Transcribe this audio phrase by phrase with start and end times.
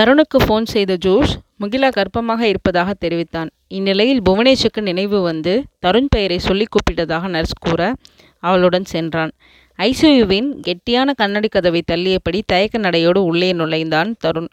[0.00, 3.50] தருணுக்கு phone செய்த Josh Mugila கர்ப்பமாக இருப்பதாக தெரிவித்தான்.
[3.68, 7.94] இந்நிலையில் புவனேஷுக்கு நினைவு வந்து தருண் பெயரை சொல்லி கூப்பிட்டதாக நர்ஸ் கூற
[8.38, 9.32] அவளுடன் சென்றான்.
[9.78, 14.48] ஐசியூவின் கெட்டியான கண்ணாடி கதவை தள்ளியபடி தயக்க நடையோடு உள்ளே நுழைந்தான் தருண்.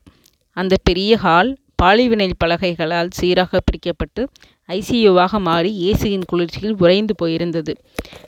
[0.52, 4.28] அந்த பெரிய ஹால் பாலிவினைல் பலகைகளால் சீராக பிரிக்கப்பட்டு
[4.70, 7.74] ஐசியூவாக மாறி ஏசியின் குளிர்ச்சியில் உறைந்து போயிருந்தது.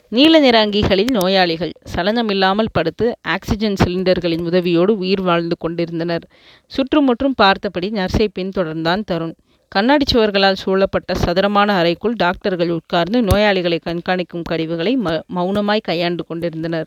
[0.08, 6.24] நீல நிற அங்கிகளில் நோயாளிகள் சலனமில்லாமல் படுத்து ஆக்சிஜன் சிலிண்டர்களின் உதவியோடு உயிர் வாழ்ந்து கொண்டிருந்தனர்.
[6.66, 9.34] சுற்றுமுற்றும் பார்த்தபடி நர்ஸை பின்தொடர்ந்தான் தருண்.
[9.68, 16.86] கண்ணாடி சுவர்களால் சூழப்பட்ட சதுரமான அறைக்குள் டாக்டர்கள் உட்கார்ந்து நோயாளிகளை கண்காணிக்கும் கருவிகளை ம மௌனமாய் கையாண்டு கொண்டிருந்தனர்.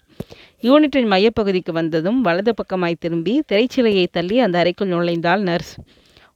[0.61, 5.73] யூனிட்டின் மையப்பகுதிக்கு வந்ததும் வலது பக்கமாய் திரும்பி திரைச்சிலையை தள்ளி அந்த அறைக்குள் நுழைந்தாள் நர்ஸ்.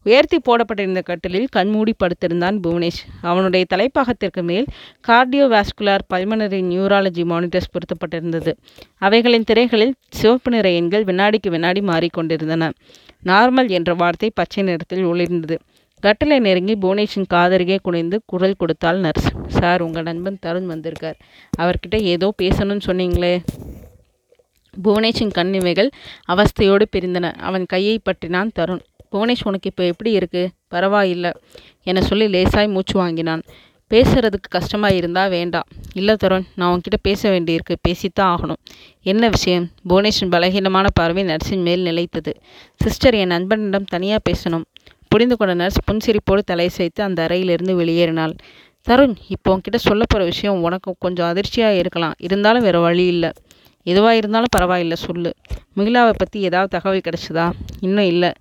[0.07, 2.99] உயர்த்தி போடப்பட்டிருந்த கட்டிலில் கண்மூடி படுத்திருந்தான் புவனேஷ்.
[3.21, 4.67] அவனுடைய தலைப்பாகத்திற்கு மேல்
[5.07, 8.51] கார்டியோவாஸ்குலார் பல்மனரி நியூராலஜி மானிட்டர்ஸ் பொருத்தப்பட்டிருந்தது.
[9.07, 12.71] அவைகளின் திரைகளில் சிவப்பு நிற எண்கள் வினாடிக்கு வினாடி மாறிக்கொண்டிருந்தன.
[13.25, 15.57] நார்மல் என்ற வார்த்தை பச்சை நிறத்தில் ஒளிர்ந்தது.
[16.03, 19.29] கட்டிலை நெருங்கி புவனேஷின் காதருகே குனிந்து குரல் கொடுத்தாள் நர்ஸ்.
[19.59, 21.17] சார் உங்கள் நண்பன் தருண் வந்திருக்கார்.
[21.61, 23.33] அவர்கிட்ட ஏதோ பேசணும்னு சொன்னீங்களே.
[24.85, 25.89] புவனேஷின் கண்ணிமைகள்
[26.33, 27.31] அவஸ்தையோடு பிரிந்தன.
[27.47, 28.83] அவன் கையை பற்றினான் தருண்.
[29.11, 30.49] புவனேஷ் உனக்கு இப்போ எப்படி இருக்கு?
[30.67, 31.31] பரவாயில்லை.
[31.83, 33.41] என சொல்லி லேசாய் மூச்சு வாங்கினான்.
[33.93, 37.75] பேசுறதுக்கு கஷ்டமாக இருந்தால் வேண்டாம் இல்லை தருண் நான் உன்கிட்ட பேச வேண்டியிருக்கு.
[37.87, 38.61] பேசித்தான் ஆகணும்.
[39.01, 39.69] என்ன விஷயம்?
[39.89, 42.33] புவனேஷின் பலகீனமான பார்வை நர்ஸின் மேல் நிலைத்தது.
[42.75, 44.63] சிஸ்டர் என் நண்பனிடம் தனியாக பேசணும்.
[45.07, 48.33] புரிந்து கொண்ட நர்ஸ் புன்சிரிப்போடு தலை சேர்த்து அந்த அறையிலிருந்து வெளியேறினாள்.
[48.89, 52.13] தருண் இப்போ உன்கிட்ட சொல்ல போகிற விஷயம் உனக்கு கொஞ்சம் அதிர்ச்சியாக இருக்கலாம்.
[52.19, 53.31] இருந்தாலும் வேறு வழி இல்லை.
[53.91, 55.31] எதுவாக இருந்தாலும் பரவாயில்லை சொல்லு.
[55.77, 57.45] மிகிலாவை பற்றி ஏதாவது தகவல் கிடைச்சதா?
[57.79, 58.31] இன்னும் இல்லை.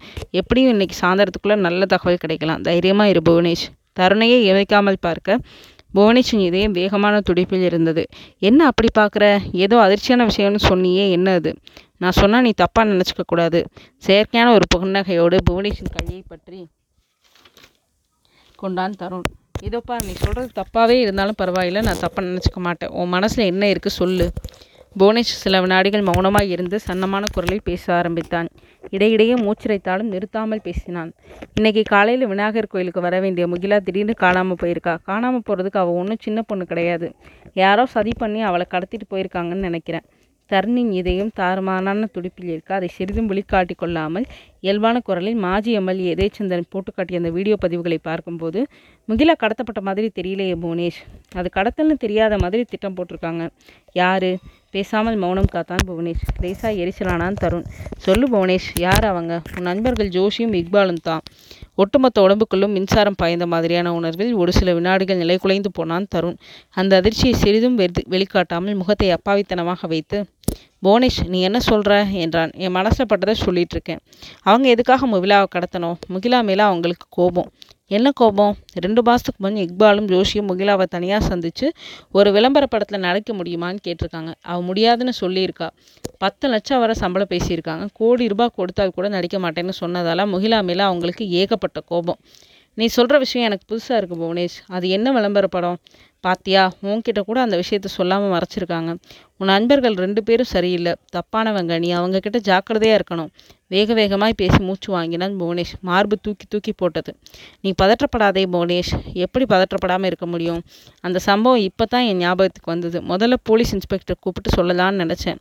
[0.40, 2.62] எப்படியும் இன்னைக்கு சாயந்தரத்துக்குள்ளே நல்ல தகவல் கிடைக்கலாம்.
[2.68, 3.66] தைரியமாக இரு புவனேஷ்.
[3.92, 5.38] தருணையை இமைக்காமல் பார்க்க.
[5.94, 8.02] புவனேஷின் இதயம் வேகமான துடிப்பில் இருந்தது.
[8.48, 9.24] என்ன அப்படி பார்க்குற?
[9.64, 11.50] ஏதோ அதிர்ச்சியான விஷயம்னு சொன்னியே என்ன அது?
[12.02, 13.60] நான் சொன்னால் நீ தப்பாக நினச்சிக்க கூடாது.
[14.06, 16.60] செயற்கையான ஒரு புன்னகையோடு புவனேஷின் கையை பற்றி
[18.62, 19.26] கொண்டான் தருண்.
[19.66, 21.82] இதோப்பா நீ சொல்கிறது தப்பாகவே இருந்தாலும் பரவாயில்லை.
[21.82, 22.92] நான் தப்பாக நினச்சிக்க மாட்டேன்.
[23.00, 24.26] உன் மனசில் என்ன இருக்குது சொல்லு.
[25.00, 28.48] புவனேஷ் சில வினாடிகள் மௌனமாய் இருந்து சன்னமான குரலில் பேச ஆரம்பித்தான்.
[28.96, 31.10] இடையிடையே மூச்சிரைத்தாலும் நிறுத்தாமல் பேசினான்.
[31.58, 34.94] இன்னைக்கு காலையில் விநாயகர் கோயிலுக்கு வர வேண்டிய முகிலா திடீர்னு காணாமல் போயிருக்கா?
[35.10, 37.08] காணாமல் போகிறதுக்கு அவள் ஒன்றும் சின்ன பொண்ணு கிடையாது.
[37.62, 40.06] யாரோ சதி பண்ணி அவளை கடத்திட்டு போயிருக்காங்கன்னு நினைக்கிறேன்.
[40.50, 44.26] தருணின் இதயம் தாறுமாறான துடிப்பில் இருக்க அதை சிறிதும் வெளிக்காட்டி கொள்ளாமல்
[44.66, 48.60] இயல்பான குரலில் மாஜி எம்எல்ஏ எதேச்சந்திரன் போட்டு காட்டிய அந்த வீடியோ பதிவுகளை பார்க்கும்போது
[49.08, 51.00] முகிலா கடத்தப்பட்ட மாதிரி தெரியலையே புவனேஷ்.
[51.38, 53.44] அது கடத்தல்னு தெரியாத மாதிரி திட்டம் போட்டிருக்காங்க.
[54.02, 54.30] யார்?
[54.76, 56.24] பேசாமல் மௌனம் காத்தான் புவனேஷ்.
[56.44, 57.66] லேசா எரிச்சலானான் தருண்.
[58.06, 59.34] சொல்லு புவனேஷ் யார் அவங்க?
[59.56, 61.22] உன் நண்பர்கள் ஜோஷியும் இக்பாலும் தான்.
[61.82, 66.38] ஒட்டுமொத்த உடம்புக்குள்ளும் மின்சாரம் பாய்ந்த மாதிரியான உணர்வில் ஒரு சில வினாடிகள் நிலை குலைந்து போனான் தருண்.
[66.80, 67.76] அந்த அதிர்ச்சியை சிறிதும்
[68.14, 70.18] வெளிக்காட்டாமல் முகத்தை அப்பாவித்தனமாக வைத்து
[70.84, 71.92] புவனேஷ் நீ என்ன சொல்கிற
[72.24, 72.50] என்றான்.
[72.64, 74.02] என் மனசில் பட்டதை சொல்லிகிட்ருக்கேன் இருக்கேன்.
[74.48, 75.96] அவங்க எதுக்காக முகிலாவை கடத்தணும்?
[76.14, 77.48] முகிலா மேலே அவங்களுக்கு கோபம்.
[77.90, 78.54] என்ன கோபம்?
[78.84, 81.72] ரெண்டு மாதத்துக்கு முன் இக்பாலும் ஜோஷியும் முகிலாவை தனியாக சந்தித்து
[82.12, 84.34] ஒரு விளம்பர படத்தில் நடிக்க முடியுமான்னு கேட்டிருக்காங்க.
[84.42, 85.68] அவள் முடியாதுன்னு சொல்லியிருக்கா.
[86.18, 87.86] பத்து லட்சம் வரை சம்பளம் பேசியிருக்காங்க.
[87.92, 92.18] கோடி ரூபாய் கொடுத்தால் கூட நடிக்க மாட்டேன்னு சொன்னதால் முகிலா மேலே அவங்களுக்கு ஏகப்பட்ட கோபம்.
[92.78, 94.58] நீ சொல்கிற விஷயம் எனக்கு புதுசாக இருக்குது புவனேஷ்.
[94.66, 95.78] அது என்ன விளம்பர படம்?
[96.20, 98.90] பாத்தியா உன்கிட்ட கூட அந்த விஷயத்த சொல்லாமல் மறைச்சிருக்காங்க.
[99.38, 100.92] உன் நண்பர்கள் ரெண்டு பேரும் சரியில்லை.
[101.16, 101.78] தப்பானவங்க.
[101.78, 103.30] நீ அவங்கக்கிட்ட ஜாக்கிரதையாக இருக்கணும்.
[103.74, 105.72] வேக வேகமாய் பேசி மூச்சு வாங்கினான் புவனேஷ்.
[105.80, 107.16] மார்பு தூக்கி தூக்கி போட்டது.
[107.60, 108.92] நீ பதற்றப்படாதே புவனேஷ்.
[109.24, 110.60] எப்படி பதற்றப்படாமல் இருக்க முடியும்?
[111.00, 113.00] அந்த சம்பவம் இப்போ தான் என் ஞாபகத்துக்கு வந்தது.
[113.12, 115.40] முதல்ல போலீஸ் இன்ஸ்பெக்டர் கூப்பிட்டு சொல்லலான்னு நினச்சேன்.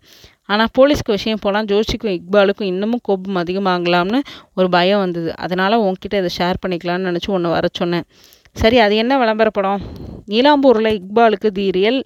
[0.50, 4.20] ஆனால் போலீஸ்க்கு விஷயம் போனால் ஜோஷிக்கும் இக்பாலுக்கும் இன்னமும் கோபம் அதிகமாகலாம்னு
[4.58, 5.30] ஒரு பயம் வந்தது.
[5.46, 8.06] அதனால் உன்கிட்ட இதை ஷேர் பண்ணிக்கலாம்னு நினச்சி ஒன்று வர சொன்னேன்.
[8.62, 9.82] சரி அது என்ன விளம்பர படம்?
[10.34, 12.00] நீலாம்பூரில் இக்பாலுக்கு தி ரியல்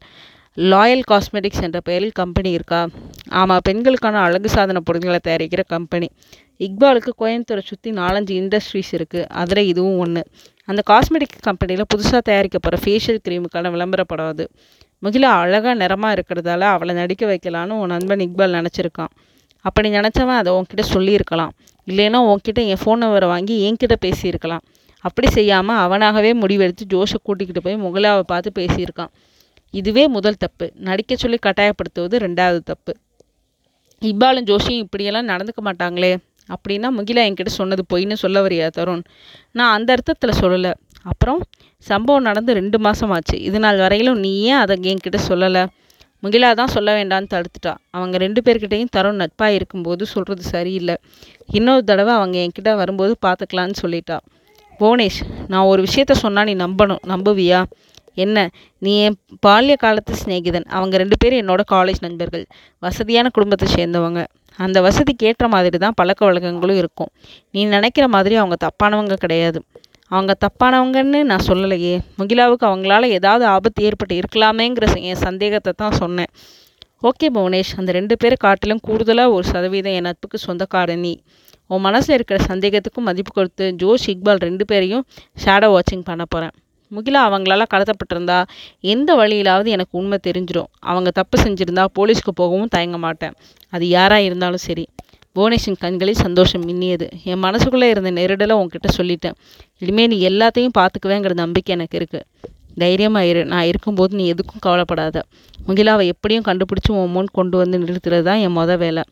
[0.58, 2.80] லாயல் காஸ்மெட்டிக்ஸ் என்ற பெயரில் கம்பெனி இருக்கா?
[3.40, 6.08] ஆமாம் பெண்களுக்கான அழகு சாதன பொருட்களை தயாரிக்கிற கம்பெனி.
[6.68, 10.22] இக்பாலுக்கு கோயம்புத்தூரை சுற்றி நாலஞ்சு இண்டஸ்ட்ரீஸ் இருக்குது அதில் இதுவும் ஒன்று
[10.72, 14.46] அந்த காஸ்மெட்டிக் கம்பெனியில் புதுசாக தயாரிக்கப்படுற ஃபேஷியல் க்ரீமுக்கான விளம்பரப்படம் அது.
[15.04, 19.12] முகிலா அழகாக நிறமாக இருக்கிறதால அவளை நடிக்க வைக்கலான்னு உன் நண்பன் இக்பால் நினச்சிருக்கான்.
[19.66, 21.54] அப்படி நினச்சவன் அதை உன்கிட்ட சொல்லியிருக்கலாம்.
[21.88, 24.64] இல்லைன்னா உன்கிட்ட என் ஃபோன் நம்பரை வாங்கி என்கிட்ட பேசியிருக்கலாம்.
[25.06, 29.12] அப்படி செய்யாமல் அவனாகவே முடிவெடுத்து ஜோஷை கூட்டிக்கிட்டு போய் முகிலாவை பார்த்து பேசியிருக்கான்.
[29.74, 30.66] இதுவே முதல் தப்பு.
[30.88, 32.94] நடிக்க சொல்லி கட்டாயப்படுத்துவது ரெண்டாவது தப்பு.
[34.02, 36.12] இக்பாலும் ஜோஷியும் இப்படியெல்லாம் நடந்துக்க மாட்டாங்களே
[36.54, 39.04] அப்படின்னா முகிலா என்கிட்ட சொன்னது பொய்ன்னு சொல்ல வரியா தருண்?
[39.52, 40.72] நான் அந்த அர்த்தத்தில் சொல்லலை.
[41.04, 41.42] அப்புறம்
[41.84, 45.66] சம்பவம் நடந்து ரெண்டு மாதம் ஆச்சு இது நாள் வரையிலும் நீ ஏன் அதை என்கிட்ட சொல்லலை?
[46.24, 47.74] முகிலா தான் சொல்ல வேண்டான்னு தடுத்துட்டா.
[47.92, 50.96] அவங்க ரெண்டு பேர்கிட்டையும் தரம் நட்பாக இருக்கும்போது சொல்கிறது சரியில்லை.
[51.52, 54.18] இன்னொரு தடவை அவங்க என்கிட்ட வரும்போது பார்த்துக்கலான்னு சொல்லிட்டா.
[54.80, 57.02] புவனேஷ் நான் ஒரு விஷயத்த சொன்னால் நீ நம்பணும்.
[57.08, 57.64] நம்புவியா?
[58.14, 58.38] என்ன?
[58.80, 59.18] நீ என்
[59.48, 60.68] பால்ய காலத்து சிநேகிதன்.
[60.78, 62.46] அவங்க ரெண்டு பேரும் என்னோட காலேஜ் நண்பர்கள்.
[62.80, 64.26] வசதியான குடும்பத்தை சேர்ந்தவங்க.
[64.60, 67.12] அந்த வசதிக்கு ஏற்ற மாதிரி தான் பழக்க வழக்கங்களும் இருக்கும்.
[67.52, 69.62] நீ நினைக்கிற மாதிரி அவங்க தப்பானவங்க கிடையாது.
[70.12, 71.96] அவங்க தப்பானவங்கன்னு நான் சொல்லலையே.
[72.20, 76.32] முகிலாவுக்கு அவங்களால ஏதாவது ஆபத்து ஏற்பட்டு இருக்கலாமேங்கிற என் சந்தேகத்தை தான் சொன்னேன்.
[77.10, 81.14] ஓகே புவனேஷ் அந்த ரெண்டு பேரை காட்டிலும் கூடுதலாக ஒரு சதவீதம் என் நட்புக்கு சொந்தக்காரன் நீ.
[81.74, 85.04] உன் மனசில் இருக்கிற சந்தேகத்துக்கும் மதிப்பு கொடுத்து ஜோஷ் இக்பால் ரெண்டு பேரையும்
[85.44, 86.56] ஷேடோ வாட்சிங் பண்ண போகிறேன்
[86.92, 88.38] முகிலா அவங்களால கடத்தப்பட்டிருந்தா
[88.94, 93.36] எந்த வழியிலாவது எனக்கு உண்மை தெரிஞ்சிடும் அவங்க தப்பு செஞ்சுருந்தா போலீஸ்க்கு போகவும் தயங்க மாட்டேன்.
[93.74, 94.86] அது யாராக இருந்தாலும் சரி.
[95.36, 97.08] புவனேஷின் கண்களில் சந்தோஷம் மின்னியது.
[97.24, 99.36] என் மனசுக்குள்ளே இருந்த நெருடலை உன்கிட்ட சொல்லிட்டேன்.
[99.78, 102.26] இனிமேல் நீ எல்லாத்தையும் பார்த்துக்குவேங்கிற நம்பிக்கை எனக்கு இருக்குது
[102.82, 103.42] தைரியமாக இரு.
[103.46, 105.22] நான் இருக்கும்போது நீ எதுக்கும் கவலைப்படாத.
[105.68, 109.04] முகிலாவை எப்படியும் கண்டுபிடிச்சி உன் முன் கொண்டு வந்து நிறுத்துறது தான் என் மொதல் வேலை.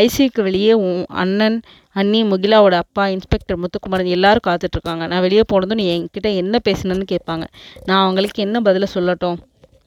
[0.00, 1.58] ஐசிக்கு வெளியே உன் அண்ணன்
[2.00, 5.06] அண்ணி முகிலாவோட அப்பா இன்ஸ்பெக்டர் முத்துக்குமாரன் எல்லாரும் காத்துட்ருக்காங்க.
[5.06, 7.44] நான் வெளியே போனதும் நீ என்கிட்ட என்ன பேசினேன்னு கேட்பாங்க.
[7.86, 9.38] நான் அவங்களுக்கு என்ன பதிலை சொல்லட்டும்?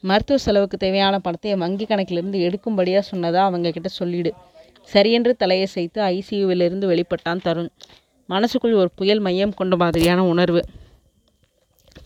[0.09, 4.33] மருத்துவ செலவுக்கு தேவையான பணத்தை என் வங்கி கணக்கிலிருந்து எடுக்கும்படியாக சொன்னதாக அவங்க சொல்லிவிடு
[4.93, 7.69] சரியென்று தலையை செய்து ஐசியூவிலிருந்து வெளிப்பட்டான் தருண்.
[8.29, 10.61] மனசுக்குள் ஒரு புயல் மையம் கொண்ட மாதிரியான உணர்வு.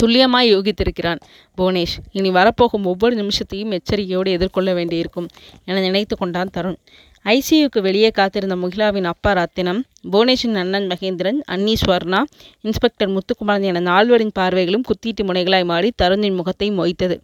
[0.04, 1.22] துல்லியமாய் யோகித்திருக்கிறான்
[1.58, 5.28] புவனேஷ் இனி வரப்போகும் ஒவ்வொரு நிமிஷத்தையும் எச்சரிக்கையோடு எதிர்கொள்ள வேண்டியிருக்கும்
[5.66, 6.78] என நினைத்து கொண்டான் தருண்.
[7.26, 12.22] ஐசியூக்கு வெளியே காத்திருந்த முகிலாவின் அப்பா ரத்தினம் புவனேஷின் அண்ணன் மகேந்திரன் அன்னி ஸ்வர்ணா
[12.62, 17.18] இன்ஸ்பெக்டர் முத்துக்குமாரன் என நால்வரின் பார்வைகளும் குத்தீட்டு முனைகளாய் மாறி தருணின் முகத்தை மொய்த்தது.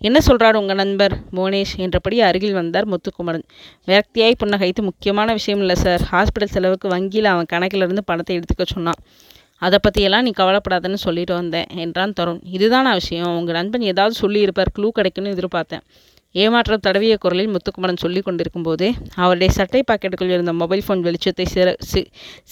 [0.00, 1.14] என்ன சொல்றார் உங்கள் நண்பர்?
[1.32, 3.44] புவனேஷ் என்றபடி அருகில் வந்தார் முத்துக்குமரன்.
[3.86, 6.00] விரக்தியாய் புன்னகைத்து முக்கியமான விஷயம் இல்லை சார்.
[6.12, 9.00] ஹாஸ்பிட்டல் செலவுக்கு வங்கியில் அவன் கணக்கிலிருந்து பணத்தை எடுத்துக்க சொன்னான்.
[9.58, 12.40] அதை பற்றியெல்லாம் நீ கவலைப்படாதன்னு சொல்லிட்டு வந்தேன் என்றான் தருண்.
[12.42, 13.36] இதுதான் விஷயம்?
[13.36, 14.70] உங்கள் நண்பன் ஏதாவது சொல்லியிருப்பார்.
[14.78, 15.84] க்ளூ கிடைக்குன்னு எதிர்பார்த்தேன்.
[16.44, 18.88] ஏமாற்றம் தடவிய குரலில் முத்துக்குமரன் சொல்லி கொண்டிருக்கும் போதே
[19.22, 22.00] அவருடைய சட்டை பாக்கெட்டுக்குள் இருந்த மொபைல் ஃபோன் வெளிச்சத்தை சிற சி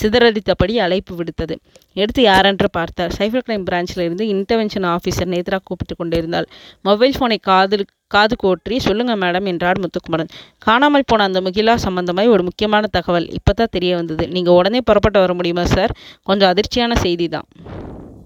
[0.01, 1.55] சிதறடித்தபடி அழைப்பு விடுத்தது.
[2.03, 3.13] எடுத்து யாரென்று பார்த்தார்.
[3.19, 6.49] சைபர் கிரைம் பிரான்ச்சில் இருந்து இன்டர்வென்ஷன் ஆஃபீஸர் நேத்ரா கூப்பிட்டு கொண்டிருந்தாள்.
[6.89, 10.33] மொபைல் ஃபோனை காதில் காது கோற்றி சொல்லுங்க மேடம் என்றார் முத்துக்குமரன்.
[10.67, 13.29] காணாமல் போன அந்த முகிலா சம்பந்தமாய் ஒரு முக்கியமான தகவல்.
[13.39, 14.27] இப்போ தான் தெரிய வந்தது.
[14.37, 15.95] நீங்கள் உடனே புறப்பட்டு வர முடியுமா சார்?
[16.31, 17.49] கொஞ்சம் அதிர்ச்சியான செய்தி தான்.